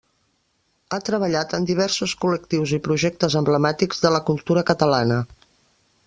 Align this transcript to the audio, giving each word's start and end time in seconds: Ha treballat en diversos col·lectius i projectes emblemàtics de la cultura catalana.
Ha 0.95 0.99
treballat 1.09 1.51
en 1.57 1.67
diversos 1.71 2.15
col·lectius 2.23 2.73
i 2.77 2.81
projectes 2.87 3.35
emblemàtics 3.41 4.01
de 4.07 4.13
la 4.15 4.23
cultura 4.31 4.65
catalana. 4.71 5.19